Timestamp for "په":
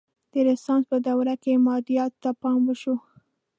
0.91-0.97